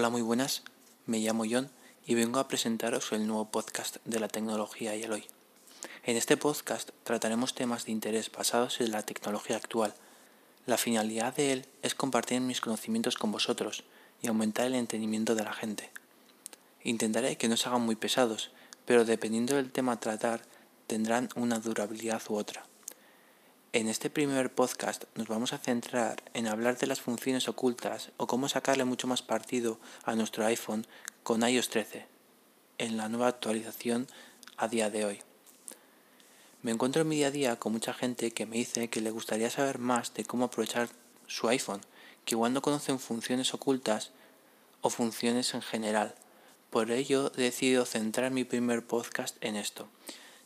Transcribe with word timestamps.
Hola, 0.00 0.08
muy 0.08 0.22
buenas. 0.22 0.62
Me 1.04 1.18
llamo 1.18 1.44
John 1.46 1.68
y 2.06 2.14
vengo 2.14 2.38
a 2.38 2.48
presentaros 2.48 3.12
el 3.12 3.26
nuevo 3.26 3.50
podcast 3.50 3.98
de 4.06 4.18
la 4.18 4.28
tecnología 4.28 4.96
y 4.96 5.02
el 5.02 5.12
hoy. 5.12 5.26
En 6.04 6.16
este 6.16 6.38
podcast 6.38 6.88
trataremos 7.04 7.54
temas 7.54 7.84
de 7.84 7.92
interés 7.92 8.32
basados 8.32 8.80
en 8.80 8.92
la 8.92 9.02
tecnología 9.02 9.56
actual. 9.56 9.92
La 10.64 10.78
finalidad 10.78 11.36
de 11.36 11.52
él 11.52 11.66
es 11.82 11.94
compartir 11.94 12.40
mis 12.40 12.62
conocimientos 12.62 13.18
con 13.18 13.30
vosotros 13.30 13.84
y 14.22 14.28
aumentar 14.28 14.64
el 14.68 14.74
entendimiento 14.74 15.34
de 15.34 15.44
la 15.44 15.52
gente. 15.52 15.90
Intentaré 16.82 17.36
que 17.36 17.48
no 17.48 17.58
se 17.58 17.68
hagan 17.68 17.82
muy 17.82 17.94
pesados, 17.94 18.52
pero 18.86 19.04
dependiendo 19.04 19.56
del 19.56 19.70
tema 19.70 19.92
a 19.92 20.00
tratar, 20.00 20.40
tendrán 20.86 21.28
una 21.36 21.58
durabilidad 21.58 22.22
u 22.30 22.36
otra. 22.36 22.64
En 23.72 23.86
este 23.86 24.10
primer 24.10 24.52
podcast 24.52 25.04
nos 25.14 25.28
vamos 25.28 25.52
a 25.52 25.58
centrar 25.58 26.24
en 26.34 26.48
hablar 26.48 26.76
de 26.76 26.88
las 26.88 27.00
funciones 27.00 27.48
ocultas 27.48 28.10
o 28.16 28.26
cómo 28.26 28.48
sacarle 28.48 28.84
mucho 28.84 29.06
más 29.06 29.22
partido 29.22 29.78
a 30.02 30.16
nuestro 30.16 30.44
iPhone 30.44 30.88
con 31.22 31.48
iOS 31.48 31.68
13 31.68 32.04
en 32.78 32.96
la 32.96 33.08
nueva 33.08 33.28
actualización 33.28 34.08
a 34.56 34.66
día 34.66 34.90
de 34.90 35.04
hoy. 35.04 35.22
Me 36.62 36.72
encuentro 36.72 37.02
en 37.02 37.08
mi 37.08 37.18
día 37.18 37.28
a 37.28 37.30
día 37.30 37.56
con 37.60 37.72
mucha 37.72 37.94
gente 37.94 38.32
que 38.32 38.44
me 38.44 38.56
dice 38.56 38.88
que 38.88 39.00
le 39.00 39.12
gustaría 39.12 39.50
saber 39.50 39.78
más 39.78 40.14
de 40.14 40.24
cómo 40.24 40.46
aprovechar 40.46 40.88
su 41.28 41.48
iPhone, 41.48 41.82
que 42.24 42.34
igual 42.34 42.52
no 42.52 42.62
conocen 42.62 42.98
funciones 42.98 43.54
ocultas 43.54 44.10
o 44.80 44.90
funciones 44.90 45.54
en 45.54 45.62
general. 45.62 46.16
Por 46.70 46.90
ello 46.90 47.30
he 47.36 47.42
decidido 47.42 47.84
centrar 47.84 48.32
mi 48.32 48.42
primer 48.42 48.84
podcast 48.84 49.36
en 49.40 49.54
esto 49.54 49.88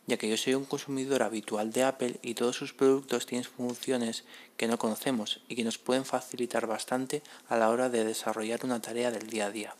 ya 0.07 0.17
que 0.17 0.29
yo 0.29 0.37
soy 0.37 0.53
un 0.53 0.65
consumidor 0.65 1.23
habitual 1.23 1.71
de 1.71 1.83
Apple 1.83 2.19
y 2.21 2.35
todos 2.35 2.55
sus 2.55 2.73
productos 2.73 3.25
tienen 3.25 3.49
funciones 3.49 4.23
que 4.57 4.67
no 4.67 4.77
conocemos 4.77 5.41
y 5.47 5.55
que 5.55 5.63
nos 5.63 5.77
pueden 5.77 6.05
facilitar 6.05 6.67
bastante 6.67 7.23
a 7.49 7.57
la 7.57 7.69
hora 7.69 7.89
de 7.89 8.05
desarrollar 8.05 8.63
una 8.63 8.81
tarea 8.81 9.11
del 9.11 9.27
día 9.27 9.47
a 9.47 9.51
día. 9.51 9.75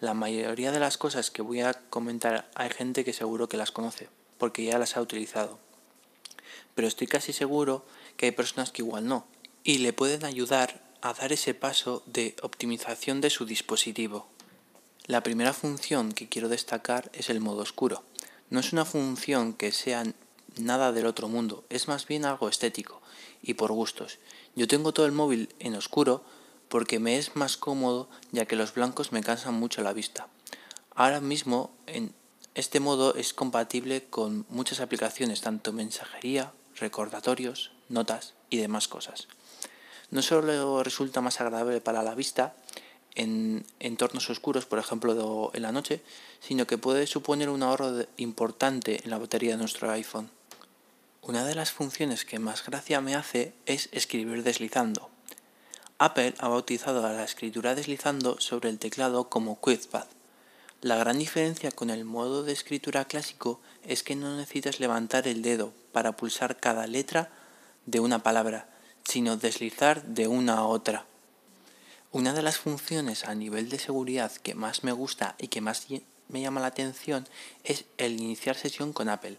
La 0.00 0.14
mayoría 0.14 0.72
de 0.72 0.80
las 0.80 0.98
cosas 0.98 1.30
que 1.30 1.42
voy 1.42 1.60
a 1.60 1.74
comentar 1.74 2.50
hay 2.54 2.70
gente 2.70 3.04
que 3.04 3.12
seguro 3.12 3.48
que 3.48 3.56
las 3.56 3.70
conoce, 3.70 4.08
porque 4.36 4.64
ya 4.64 4.78
las 4.78 4.96
ha 4.96 5.00
utilizado. 5.00 5.58
Pero 6.74 6.88
estoy 6.88 7.06
casi 7.06 7.32
seguro 7.32 7.86
que 8.16 8.26
hay 8.26 8.32
personas 8.32 8.72
que 8.72 8.82
igual 8.82 9.06
no, 9.06 9.26
y 9.64 9.78
le 9.78 9.92
pueden 9.92 10.24
ayudar 10.24 10.82
a 11.00 11.14
dar 11.14 11.32
ese 11.32 11.54
paso 11.54 12.02
de 12.06 12.36
optimización 12.42 13.20
de 13.20 13.30
su 13.30 13.46
dispositivo. 13.46 14.26
La 15.06 15.22
primera 15.22 15.52
función 15.52 16.12
que 16.12 16.28
quiero 16.28 16.48
destacar 16.48 17.10
es 17.12 17.30
el 17.30 17.40
modo 17.40 17.62
oscuro. 17.62 18.04
No 18.52 18.60
es 18.60 18.74
una 18.74 18.84
función 18.84 19.54
que 19.54 19.72
sea 19.72 20.04
nada 20.58 20.92
del 20.92 21.06
otro 21.06 21.26
mundo, 21.26 21.64
es 21.70 21.88
más 21.88 22.06
bien 22.06 22.26
algo 22.26 22.50
estético 22.50 23.00
y 23.40 23.54
por 23.54 23.72
gustos. 23.72 24.18
Yo 24.54 24.68
tengo 24.68 24.92
todo 24.92 25.06
el 25.06 25.12
móvil 25.12 25.48
en 25.58 25.74
oscuro 25.74 26.22
porque 26.68 26.98
me 26.98 27.16
es 27.16 27.34
más 27.34 27.56
cómodo 27.56 28.10
ya 28.30 28.44
que 28.44 28.56
los 28.56 28.74
blancos 28.74 29.10
me 29.10 29.22
cansan 29.22 29.54
mucho 29.54 29.80
la 29.80 29.94
vista. 29.94 30.28
Ahora 30.94 31.22
mismo 31.22 31.70
en 31.86 32.12
este 32.54 32.78
modo 32.78 33.14
es 33.14 33.32
compatible 33.32 34.04
con 34.10 34.44
muchas 34.50 34.80
aplicaciones, 34.80 35.40
tanto 35.40 35.72
mensajería, 35.72 36.52
recordatorios, 36.76 37.72
notas 37.88 38.34
y 38.50 38.58
demás 38.58 38.86
cosas. 38.86 39.28
No 40.10 40.20
solo 40.20 40.82
resulta 40.82 41.22
más 41.22 41.40
agradable 41.40 41.80
para 41.80 42.02
la 42.02 42.14
vista, 42.14 42.54
en 43.14 43.64
entornos 43.80 44.30
oscuros, 44.30 44.66
por 44.66 44.78
ejemplo 44.78 45.50
en 45.54 45.62
la 45.62 45.72
noche, 45.72 46.00
sino 46.40 46.66
que 46.66 46.78
puede 46.78 47.06
suponer 47.06 47.48
un 47.48 47.62
ahorro 47.62 48.06
importante 48.16 49.00
en 49.04 49.10
la 49.10 49.18
batería 49.18 49.52
de 49.52 49.58
nuestro 49.58 49.90
iPhone. 49.90 50.30
Una 51.22 51.44
de 51.44 51.54
las 51.54 51.70
funciones 51.70 52.24
que 52.24 52.38
más 52.38 52.64
gracia 52.64 53.00
me 53.00 53.14
hace 53.14 53.52
es 53.66 53.88
escribir 53.92 54.42
deslizando. 54.42 55.08
Apple 55.98 56.34
ha 56.38 56.48
bautizado 56.48 57.06
a 57.06 57.12
la 57.12 57.22
escritura 57.22 57.76
deslizando 57.76 58.40
sobre 58.40 58.70
el 58.70 58.78
teclado 58.80 59.28
como 59.28 59.56
QuickPad. 59.60 60.06
La 60.80 60.96
gran 60.96 61.20
diferencia 61.20 61.70
con 61.70 61.90
el 61.90 62.04
modo 62.04 62.42
de 62.42 62.52
escritura 62.52 63.04
clásico 63.04 63.60
es 63.86 64.02
que 64.02 64.16
no 64.16 64.36
necesitas 64.36 64.80
levantar 64.80 65.28
el 65.28 65.42
dedo 65.42 65.72
para 65.92 66.16
pulsar 66.16 66.58
cada 66.58 66.88
letra 66.88 67.30
de 67.86 68.00
una 68.00 68.24
palabra, 68.24 68.66
sino 69.04 69.36
deslizar 69.36 70.02
de 70.02 70.26
una 70.26 70.54
a 70.54 70.64
otra. 70.64 71.06
Una 72.12 72.34
de 72.34 72.42
las 72.42 72.58
funciones 72.58 73.24
a 73.24 73.34
nivel 73.34 73.70
de 73.70 73.78
seguridad 73.78 74.30
que 74.30 74.54
más 74.54 74.84
me 74.84 74.92
gusta 74.92 75.34
y 75.38 75.48
que 75.48 75.62
más 75.62 75.86
me 76.28 76.42
llama 76.42 76.60
la 76.60 76.66
atención 76.66 77.26
es 77.64 77.86
el 77.96 78.20
iniciar 78.20 78.54
sesión 78.54 78.92
con 78.92 79.08
Apple. 79.08 79.38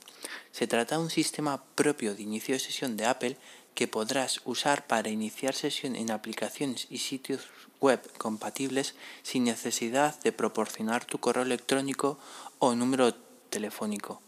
Se 0.51 0.65
trata 0.65 0.95
de 0.95 1.03
un 1.03 1.11
sistema 1.11 1.63
propio 1.75 2.15
de 2.15 2.23
inicio 2.23 2.55
de 2.55 2.59
sesión 2.59 2.97
de 2.97 3.05
Apple 3.05 3.37
que 3.75 3.87
podrás 3.87 4.41
usar 4.45 4.87
para 4.87 5.09
iniciar 5.09 5.53
sesión 5.53 5.95
en 5.95 6.09
aplicaciones 6.09 6.87
y 6.89 6.97
sitios 6.97 7.41
web 7.79 8.01
compatibles 8.17 8.95
sin 9.21 9.43
necesidad 9.43 10.19
de 10.21 10.31
proporcionar 10.31 11.05
tu 11.05 11.19
correo 11.19 11.43
electrónico 11.43 12.17
o 12.57 12.73
número 12.73 13.13
telefónico, 13.51 14.19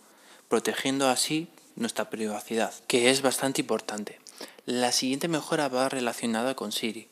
protegiendo 0.50 1.09
así 1.09 1.47
nuestra 1.75 2.11
privacidad, 2.11 2.75
que 2.85 3.09
es 3.09 3.23
bastante 3.23 3.61
importante. 3.61 4.19
La 4.67 4.91
siguiente 4.91 5.28
mejora 5.28 5.67
va 5.67 5.89
relacionada 5.89 6.55
con 6.55 6.72
Siri. 6.72 7.07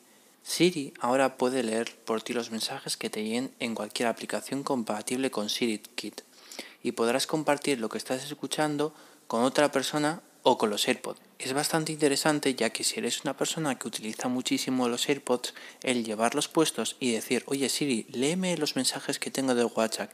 Siri 0.46 0.92
ahora 1.00 1.38
puede 1.38 1.62
leer 1.62 1.96
por 2.04 2.22
ti 2.22 2.34
los 2.34 2.50
mensajes 2.50 2.98
que 2.98 3.08
te 3.08 3.24
lleguen 3.24 3.50
en 3.60 3.74
cualquier 3.74 4.08
aplicación 4.08 4.62
compatible 4.62 5.30
con 5.30 5.48
SiriKit 5.48 6.20
y 6.82 6.92
podrás 6.92 7.26
compartir 7.26 7.80
lo 7.80 7.88
que 7.88 7.96
estás 7.96 8.22
escuchando 8.24 8.94
con 9.26 9.42
otra 9.42 9.72
persona 9.72 10.22
o 10.42 10.58
con 10.58 10.68
los 10.68 10.86
AirPods. 10.86 11.18
Es 11.38 11.54
bastante 11.54 11.92
interesante 11.92 12.54
ya 12.54 12.68
que 12.68 12.84
si 12.84 13.00
eres 13.00 13.22
una 13.22 13.34
persona 13.34 13.78
que 13.78 13.88
utiliza 13.88 14.28
muchísimo 14.28 14.86
los 14.86 15.08
AirPods, 15.08 15.54
el 15.82 16.04
llevarlos 16.04 16.48
puestos 16.48 16.96
y 17.00 17.12
decir, 17.12 17.42
oye 17.46 17.70
Siri, 17.70 18.06
léeme 18.10 18.58
los 18.58 18.76
mensajes 18.76 19.18
que 19.18 19.30
tengo 19.30 19.54
de 19.54 19.64
WhatsApp, 19.64 20.12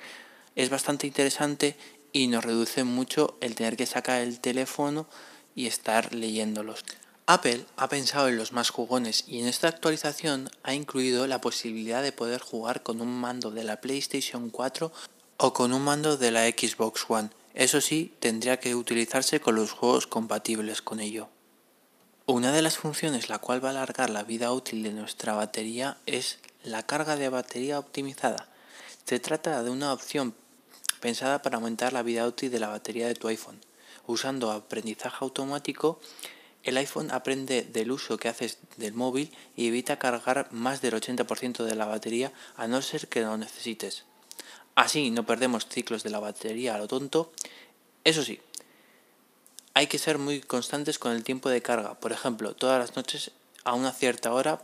es 0.54 0.70
bastante 0.70 1.08
interesante 1.08 1.76
y 2.12 2.28
nos 2.28 2.44
reduce 2.44 2.84
mucho 2.84 3.36
el 3.40 3.56
tener 3.56 3.76
que 3.76 3.86
sacar 3.86 4.20
el 4.20 4.38
teléfono 4.38 5.08
y 5.56 5.66
estar 5.66 6.14
leyéndolos. 6.14 6.84
Apple 7.32 7.64
ha 7.76 7.88
pensado 7.88 8.26
en 8.26 8.36
los 8.36 8.50
más 8.50 8.70
jugones 8.70 9.22
y 9.28 9.38
en 9.38 9.46
esta 9.46 9.68
actualización 9.68 10.50
ha 10.64 10.74
incluido 10.74 11.28
la 11.28 11.40
posibilidad 11.40 12.02
de 12.02 12.10
poder 12.10 12.40
jugar 12.40 12.82
con 12.82 13.00
un 13.00 13.20
mando 13.20 13.52
de 13.52 13.62
la 13.62 13.80
PlayStation 13.80 14.50
4 14.50 14.90
o 15.36 15.52
con 15.52 15.72
un 15.72 15.82
mando 15.82 16.16
de 16.16 16.32
la 16.32 16.48
Xbox 16.48 17.04
One. 17.06 17.30
Eso 17.54 17.80
sí, 17.80 18.12
tendría 18.18 18.58
que 18.58 18.74
utilizarse 18.74 19.38
con 19.40 19.54
los 19.54 19.70
juegos 19.70 20.08
compatibles 20.08 20.82
con 20.82 20.98
ello. 20.98 21.28
Una 22.26 22.50
de 22.50 22.62
las 22.62 22.78
funciones 22.78 23.28
la 23.28 23.38
cual 23.38 23.64
va 23.64 23.68
a 23.68 23.72
alargar 23.74 24.10
la 24.10 24.24
vida 24.24 24.50
útil 24.52 24.82
de 24.82 24.90
nuestra 24.90 25.34
batería 25.34 25.98
es 26.06 26.40
la 26.64 26.84
carga 26.84 27.14
de 27.14 27.28
batería 27.28 27.78
optimizada. 27.78 28.48
Se 29.04 29.20
trata 29.20 29.62
de 29.62 29.70
una 29.70 29.92
opción 29.92 30.34
pensada 30.98 31.42
para 31.42 31.58
aumentar 31.58 31.92
la 31.92 32.02
vida 32.02 32.26
útil 32.26 32.50
de 32.50 32.58
la 32.58 32.70
batería 32.70 33.06
de 33.06 33.14
tu 33.14 33.28
iPhone, 33.28 33.60
usando 34.08 34.50
aprendizaje 34.50 35.18
automático 35.20 36.00
el 36.62 36.76
iPhone 36.76 37.10
aprende 37.10 37.62
del 37.62 37.90
uso 37.90 38.18
que 38.18 38.28
haces 38.28 38.58
del 38.76 38.94
móvil 38.94 39.32
y 39.56 39.68
evita 39.68 39.98
cargar 39.98 40.48
más 40.52 40.80
del 40.82 40.94
80% 40.94 41.64
de 41.64 41.74
la 41.74 41.86
batería 41.86 42.32
a 42.56 42.66
no 42.66 42.82
ser 42.82 43.08
que 43.08 43.22
lo 43.22 43.36
necesites. 43.36 44.04
Así 44.74 45.10
no 45.10 45.26
perdemos 45.26 45.66
ciclos 45.66 46.02
de 46.02 46.10
la 46.10 46.20
batería 46.20 46.74
a 46.74 46.78
lo 46.78 46.88
tonto. 46.88 47.32
Eso 48.04 48.22
sí, 48.22 48.40
hay 49.74 49.86
que 49.86 49.98
ser 49.98 50.18
muy 50.18 50.40
constantes 50.40 50.98
con 50.98 51.12
el 51.12 51.24
tiempo 51.24 51.48
de 51.48 51.62
carga, 51.62 51.94
por 51.94 52.12
ejemplo, 52.12 52.54
todas 52.54 52.78
las 52.78 52.96
noches 52.96 53.32
a 53.64 53.74
una 53.74 53.92
cierta 53.92 54.32
hora 54.32 54.62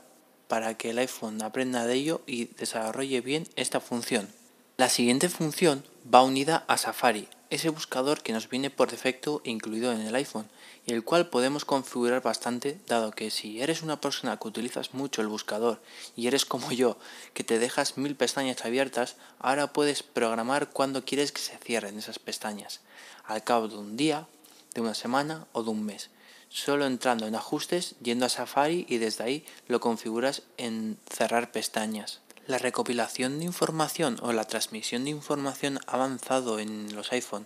para 0.49 0.77
que 0.77 0.91
el 0.91 0.99
iPhone 0.99 1.43
aprenda 1.43 1.87
de 1.87 1.95
ello 1.95 2.23
y 2.27 2.47
desarrolle 2.47 3.21
bien 3.21 3.47
esta 3.57 3.81
función. 3.81 4.28
La 4.77 4.89
siguiente 4.89 5.28
función 5.28 5.84
va 6.13 6.23
unida 6.23 6.65
a 6.69 6.77
Safari, 6.77 7.28
ese 7.51 7.69
buscador 7.69 8.23
que 8.23 8.33
nos 8.33 8.49
viene 8.49 8.71
por 8.71 8.91
defecto 8.91 9.41
incluido 9.45 9.93
en 9.93 10.01
el 10.01 10.15
iPhone 10.15 10.49
y 10.84 10.93
el 10.93 11.05
cual 11.05 11.29
podemos 11.29 11.65
configurar 11.65 12.22
bastante 12.22 12.78
dado 12.87 13.13
que 13.13 13.31
si 13.31 13.60
eres 13.60 13.83
una 13.83 14.01
persona 14.01 14.37
que 14.37 14.48
utilizas 14.48 14.95
mucho 14.95 15.21
el 15.21 15.28
buscador 15.28 15.81
y 16.16 16.27
eres 16.27 16.45
como 16.45 16.72
yo 16.72 16.98
que 17.34 17.45
te 17.45 17.59
dejas 17.59 17.98
mil 17.98 18.16
pestañas 18.16 18.65
abiertas, 18.65 19.16
ahora 19.39 19.72
puedes 19.72 20.03
programar 20.03 20.71
cuando 20.71 21.04
quieres 21.04 21.33
que 21.33 21.41
se 21.41 21.57
cierren 21.59 21.98
esas 21.98 22.19
pestañas, 22.19 22.81
al 23.25 23.45
cabo 23.45 23.69
de 23.69 23.77
un 23.77 23.97
día, 23.97 24.27
de 24.75 24.81
una 24.81 24.95
semana 24.95 25.47
o 25.53 25.63
de 25.63 25.71
un 25.71 25.84
mes. 25.84 26.10
Solo 26.49 26.87
entrando 26.87 27.27
en 27.27 27.34
ajustes, 27.34 27.97
yendo 28.01 28.27
a 28.27 28.28
Safari 28.28 28.87
y 28.89 28.99
desde 28.99 29.25
ahí 29.25 29.47
lo 29.66 29.81
configuras 29.81 30.42
en 30.57 30.99
cerrar 31.10 31.51
pestañas. 31.51 32.21
La 32.47 32.59
recopilación 32.59 33.41
de 33.41 33.45
información 33.45 34.19
o 34.22 34.33
la 34.33 34.45
transmisión 34.45 35.03
de 35.03 35.10
información 35.10 35.81
avanzado 35.89 36.60
en 36.60 36.95
los 36.95 37.10
iPhone, 37.10 37.45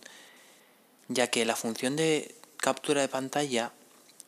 ya 1.09 1.29
que 1.29 1.47
la 1.47 1.57
función 1.57 1.97
de 1.97 2.35
captura 2.59 3.01
de 3.01 3.09
pantalla 3.09 3.73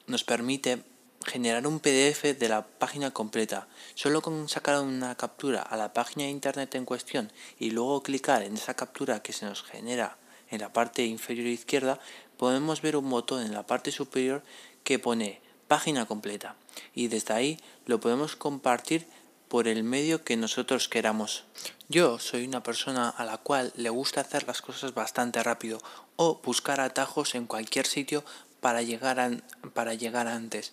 nos 0.07 0.25
permite 0.25 0.83
generar 1.27 1.67
un 1.67 1.79
PDF 1.79 2.23
de 2.39 2.49
la 2.49 2.67
página 2.67 3.11
completa. 3.11 3.69
Solo 3.95 4.23
con 4.23 4.49
sacar 4.49 4.81
una 4.81 5.15
captura 5.15 5.61
a 5.61 5.77
la 5.77 5.93
página 5.93 6.25
de 6.25 6.31
internet 6.31 6.75
en 6.75 6.87
cuestión 6.87 7.31
y 7.59 7.71
luego 7.71 8.03
clicar 8.03 8.43
en 8.43 8.55
esa 8.55 8.73
captura 8.73 9.23
que 9.23 9.35
se 9.35 9.45
nos 9.45 9.63
genera 9.63 10.17
en 10.51 10.63
la 10.63 10.73
parte 10.73 11.05
inferior 11.05 11.49
izquierda, 11.49 12.01
podemos 12.39 12.81
ver 12.81 12.97
un 12.97 13.11
botón 13.11 13.43
en 13.43 13.53
la 13.53 13.67
parte 13.67 13.93
superior 13.93 14.43
que 14.85 14.99
pone 14.99 15.43
página 15.69 16.07
completa 16.07 16.57
y 16.95 17.09
desde 17.09 17.35
ahí 17.35 17.61
lo 17.85 18.01
podemos 18.01 18.37
compartir 18.37 19.07
por 19.53 19.69
el 19.69 19.85
medio 19.85 20.25
que 20.25 20.39
nosotros 20.39 20.89
queramos. 20.89 21.45
Yo 21.91 22.19
soy 22.19 22.47
una 22.47 22.63
persona 22.63 23.11
a 23.11 23.23
la 23.27 23.37
cual 23.37 23.71
le 23.77 23.91
gusta 23.91 24.23
hacer 24.23 24.47
las 24.47 24.63
cosas 24.63 24.95
bastante 24.95 25.43
rápido 25.43 25.79
o 26.17 26.41
buscar 26.43 26.81
atajos 26.81 27.35
en 27.35 27.45
cualquier 27.45 27.85
sitio 27.87 28.25
para 28.63 28.81
llegar, 28.81 29.43
para 29.75 29.93
llegar 29.93 30.27
antes. 30.27 30.73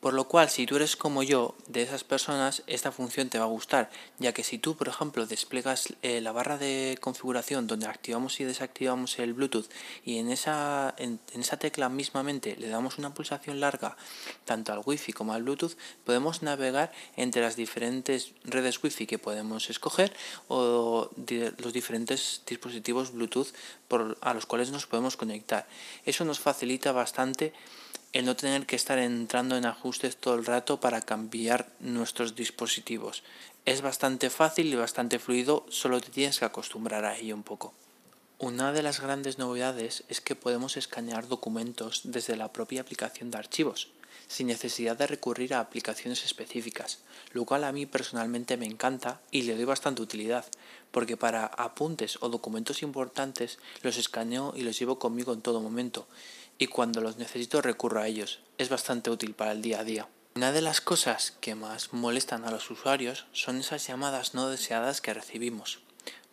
Por 0.00 0.14
lo 0.14 0.28
cual, 0.28 0.48
si 0.48 0.64
tú 0.64 0.76
eres 0.76 0.94
como 0.94 1.24
yo, 1.24 1.56
de 1.66 1.82
esas 1.82 2.04
personas, 2.04 2.62
esta 2.68 2.92
función 2.92 3.30
te 3.30 3.38
va 3.40 3.46
a 3.46 3.48
gustar, 3.48 3.90
ya 4.20 4.32
que 4.32 4.44
si 4.44 4.56
tú, 4.56 4.76
por 4.76 4.86
ejemplo, 4.86 5.26
desplegas 5.26 5.92
eh, 6.02 6.20
la 6.20 6.30
barra 6.30 6.56
de 6.56 6.96
configuración 7.00 7.66
donde 7.66 7.86
activamos 7.86 8.38
y 8.38 8.44
desactivamos 8.44 9.18
el 9.18 9.34
Bluetooth 9.34 9.68
y 10.04 10.18
en 10.18 10.30
esa, 10.30 10.94
en, 10.98 11.18
esa 11.34 11.56
tecla 11.56 11.88
mismamente 11.88 12.54
le 12.56 12.68
damos 12.68 12.98
una 12.98 13.12
pulsación 13.12 13.58
larga 13.58 13.96
tanto 14.44 14.72
al 14.72 14.82
Wi-Fi 14.86 15.12
como 15.12 15.32
al 15.32 15.42
Bluetooth, 15.42 15.76
podemos 16.04 16.42
navegar 16.42 16.92
entre 17.16 17.42
las 17.42 17.56
diferentes 17.56 18.34
redes 18.44 18.80
Wi-Fi 18.80 19.06
que 19.08 19.18
podemos 19.18 19.68
escoger 19.68 20.12
o 20.46 21.10
los 21.58 21.72
diferentes 21.72 22.42
dispositivos 22.46 23.12
Bluetooth 23.12 23.48
a 24.20 24.34
los 24.34 24.46
cuales 24.46 24.70
nos 24.70 24.86
podemos 24.86 25.16
conectar. 25.16 25.66
Eso 26.04 26.24
nos 26.24 26.38
facilita 26.38 26.92
bastante 26.92 27.52
el 28.12 28.24
no 28.24 28.36
tener 28.36 28.66
que 28.66 28.76
estar 28.76 28.98
entrando 28.98 29.56
en 29.56 29.66
ajustes 29.66 30.16
todo 30.16 30.34
el 30.34 30.46
rato 30.46 30.80
para 30.80 31.02
cambiar 31.02 31.68
nuestros 31.80 32.34
dispositivos. 32.34 33.22
Es 33.66 33.82
bastante 33.82 34.30
fácil 34.30 34.72
y 34.72 34.76
bastante 34.76 35.18
fluido, 35.18 35.66
solo 35.68 36.00
te 36.00 36.10
tienes 36.10 36.38
que 36.38 36.46
acostumbrar 36.46 37.04
a 37.04 37.16
ello 37.18 37.34
un 37.34 37.42
poco. 37.42 37.74
Una 38.38 38.72
de 38.72 38.82
las 38.82 39.00
grandes 39.00 39.38
novedades 39.38 40.04
es 40.08 40.20
que 40.20 40.36
podemos 40.36 40.76
escanear 40.76 41.28
documentos 41.28 42.02
desde 42.04 42.36
la 42.36 42.52
propia 42.52 42.80
aplicación 42.80 43.30
de 43.30 43.38
archivos, 43.38 43.88
sin 44.28 44.46
necesidad 44.46 44.96
de 44.96 45.06
recurrir 45.06 45.54
a 45.54 45.60
aplicaciones 45.60 46.24
específicas, 46.24 47.00
lo 47.32 47.44
cual 47.44 47.64
a 47.64 47.72
mí 47.72 47.84
personalmente 47.84 48.56
me 48.56 48.66
encanta 48.66 49.20
y 49.30 49.42
le 49.42 49.56
doy 49.56 49.64
bastante 49.64 50.02
utilidad, 50.02 50.44
porque 50.92 51.16
para 51.16 51.46
apuntes 51.46 52.18
o 52.20 52.28
documentos 52.28 52.82
importantes 52.82 53.58
los 53.82 53.96
escaneo 53.96 54.52
y 54.54 54.62
los 54.62 54.78
llevo 54.78 54.98
conmigo 54.98 55.32
en 55.32 55.42
todo 55.42 55.60
momento, 55.60 56.06
y 56.58 56.66
cuando 56.66 57.00
los 57.00 57.16
necesito 57.16 57.62
recurro 57.62 58.00
a 58.00 58.08
ellos. 58.08 58.40
Es 58.58 58.68
bastante 58.68 59.10
útil 59.10 59.34
para 59.34 59.52
el 59.52 59.62
día 59.62 59.80
a 59.80 59.84
día. 59.84 60.08
Una 60.34 60.52
de 60.52 60.60
las 60.60 60.80
cosas 60.80 61.32
que 61.40 61.54
más 61.54 61.92
molestan 61.92 62.44
a 62.44 62.50
los 62.50 62.70
usuarios 62.70 63.26
son 63.32 63.58
esas 63.58 63.86
llamadas 63.86 64.34
no 64.34 64.48
deseadas 64.48 65.00
que 65.00 65.14
recibimos. 65.14 65.80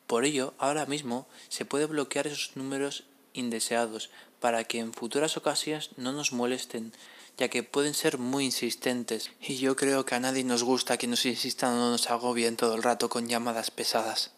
Por 0.07 0.25
ello, 0.25 0.53
ahora 0.57 0.85
mismo 0.85 1.27
se 1.49 1.65
puede 1.65 1.85
bloquear 1.85 2.27
esos 2.27 2.55
números 2.55 3.05
indeseados 3.33 4.09
para 4.39 4.63
que 4.63 4.79
en 4.79 4.93
futuras 4.93 5.37
ocasiones 5.37 5.89
no 5.97 6.11
nos 6.11 6.31
molesten, 6.31 6.93
ya 7.37 7.49
que 7.49 7.63
pueden 7.63 7.93
ser 7.93 8.17
muy 8.17 8.45
insistentes. 8.45 9.31
Y 9.41 9.57
yo 9.57 9.75
creo 9.75 10.05
que 10.05 10.15
a 10.15 10.19
nadie 10.19 10.43
nos 10.43 10.63
gusta 10.63 10.97
que 10.97 11.07
nos 11.07 11.25
insistan 11.25 11.73
o 11.73 11.89
nos 11.89 12.09
agobien 12.11 12.57
todo 12.57 12.75
el 12.75 12.83
rato 12.83 13.09
con 13.09 13.27
llamadas 13.27 13.71
pesadas. 13.71 14.31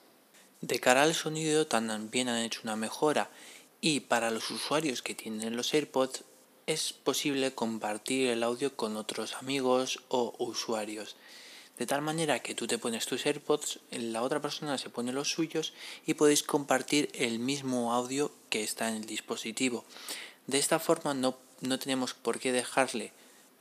De 0.61 0.79
cara 0.79 1.03
al 1.03 1.13
sonido 1.13 1.67
también 1.67 2.29
han 2.29 2.39
hecho 2.39 2.61
una 2.63 2.75
mejora 2.75 3.29
y 3.89 4.01
para 4.01 4.31
los 4.31 4.51
usuarios 4.51 5.01
que 5.01 5.15
tienen 5.15 5.55
los 5.55 5.73
AirPods 5.73 6.25
es 6.65 6.91
posible 6.91 7.53
compartir 7.53 8.27
el 8.27 8.43
audio 8.43 8.75
con 8.75 8.97
otros 8.97 9.35
amigos 9.35 10.01
o 10.09 10.35
usuarios. 10.39 11.15
De 11.77 11.85
tal 11.85 12.01
manera 12.01 12.39
que 12.39 12.53
tú 12.53 12.67
te 12.67 12.79
pones 12.79 13.05
tus 13.05 13.25
AirPods, 13.25 13.79
la 13.91 14.23
otra 14.23 14.41
persona 14.41 14.77
se 14.77 14.89
pone 14.89 15.13
los 15.13 15.31
suyos 15.31 15.71
y 16.05 16.15
podéis 16.15 16.43
compartir 16.43 17.09
el 17.13 17.39
mismo 17.39 17.93
audio 17.93 18.29
que 18.49 18.61
está 18.61 18.89
en 18.89 18.95
el 18.95 19.05
dispositivo. 19.05 19.85
De 20.47 20.57
esta 20.57 20.79
forma 20.79 21.13
no, 21.13 21.37
no 21.61 21.79
tenemos 21.79 22.13
por 22.13 22.39
qué 22.39 22.51
dejarle 22.51 23.13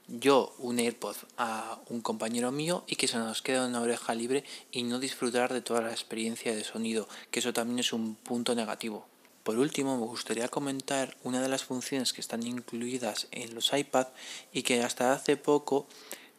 yo 0.08 0.56
un 0.58 0.80
AirPod 0.80 1.14
a 1.36 1.78
un 1.88 2.00
compañero 2.00 2.50
mío 2.50 2.82
y 2.88 2.96
que 2.96 3.06
se 3.06 3.18
nos 3.18 3.42
quede 3.42 3.64
una 3.64 3.80
oreja 3.80 4.12
libre 4.16 4.42
y 4.72 4.82
no 4.82 4.98
disfrutar 4.98 5.52
de 5.52 5.62
toda 5.62 5.82
la 5.82 5.92
experiencia 5.92 6.52
de 6.52 6.64
sonido, 6.64 7.08
que 7.30 7.38
eso 7.38 7.52
también 7.52 7.78
es 7.78 7.92
un 7.92 8.16
punto 8.16 8.56
negativo. 8.56 9.06
Por 9.46 9.60
último, 9.60 9.96
me 9.96 10.06
gustaría 10.06 10.48
comentar 10.48 11.16
una 11.22 11.40
de 11.40 11.48
las 11.48 11.62
funciones 11.62 12.12
que 12.12 12.20
están 12.20 12.44
incluidas 12.44 13.28
en 13.30 13.54
los 13.54 13.72
iPad 13.72 14.08
y 14.52 14.64
que 14.64 14.82
hasta 14.82 15.12
hace 15.12 15.36
poco 15.36 15.86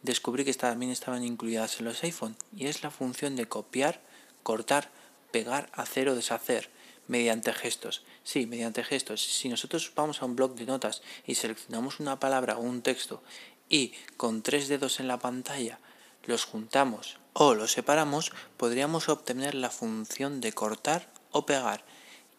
descubrí 0.01 0.44
que 0.44 0.54
también 0.54 0.92
estaban 0.92 1.24
incluidas 1.24 1.80
en 1.80 1.86
los 1.86 2.04
iPhone 2.04 2.36
y 2.54 2.68
es 2.68 2.83
la 2.83 2.92
función 2.92 3.38
de 3.38 3.48
copiar, 3.48 4.01
cortar, 4.44 4.92
pegar, 5.31 5.69
hacer 5.71 6.09
o 6.09 6.15
deshacer 6.15 6.69
mediante 7.07 7.54
gestos. 7.54 8.04
Sí, 8.25 8.45
mediante 8.45 8.83
gestos. 8.83 9.21
Si 9.21 9.48
nosotros 9.48 9.89
vamos 9.95 10.21
a 10.21 10.25
un 10.25 10.36
blog 10.36 10.56
de 10.56 10.65
notas 10.65 11.01
y 11.25 11.36
seleccionamos 11.36 12.01
una 12.01 12.19
palabra 12.19 12.57
o 12.57 12.62
un 12.62 12.81
texto 12.81 13.24
y 13.69 13.94
con 14.18 14.42
tres 14.42 14.68
dedos 14.68 15.00
en 15.00 15.07
la 15.07 15.18
pantalla 15.18 15.80
los 16.25 16.44
juntamos 16.44 17.19
o 17.31 17.56
los 17.56 17.71
separamos, 17.71 18.33
podríamos 18.57 19.07
obtener 19.07 19.56
la 19.56 19.69
función 19.69 20.42
de 20.42 20.51
cortar 20.51 21.10
o 21.31 21.45
pegar 21.45 21.86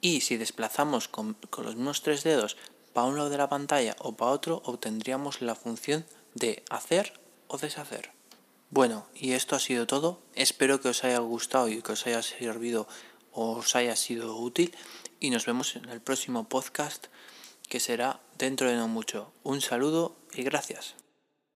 y 0.00 0.20
si 0.20 0.36
desplazamos 0.36 1.08
con, 1.08 1.36
los 1.58 1.76
mismos 1.76 2.02
tres 2.02 2.22
dedos 2.22 2.56
para 2.92 3.06
un 3.06 3.16
lado 3.16 3.30
de 3.30 3.38
la 3.38 3.48
pantalla 3.48 3.96
o 3.98 4.16
para 4.16 4.32
otro, 4.32 4.62
obtendríamos 4.64 5.40
la 5.42 5.54
función 5.54 6.06
de 6.34 6.62
hacer 6.70 7.20
o 7.48 7.58
deshacer. 7.58 8.12
Bueno, 8.70 9.06
y 9.14 9.32
esto 9.32 9.56
ha 9.56 9.60
sido 9.60 9.86
todo. 9.86 10.20
Espero 10.34 10.80
que 10.80 10.88
os 10.88 11.04
haya 11.04 11.18
gustado 11.18 11.68
y 11.68 11.80
que 11.82 11.92
os 11.92 12.06
haya 12.06 12.22
servido 12.22 12.86
o 13.32 13.52
os 13.52 13.74
haya 13.76 13.96
sido 13.96 14.36
útil. 14.36 14.76
Y 15.20 15.30
nos 15.30 15.46
vemos 15.46 15.74
en 15.76 15.88
el 15.88 16.00
próximo 16.00 16.48
podcast 16.48 17.06
que 17.68 17.80
será 17.80 18.20
dentro 18.36 18.68
de 18.68 18.76
no 18.76 18.88
mucho. 18.88 19.32
Un 19.42 19.60
saludo 19.60 20.16
y 20.34 20.42
gracias. 20.42 20.94